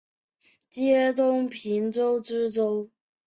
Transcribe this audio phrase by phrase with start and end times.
[0.71, 2.89] 授东平州知州。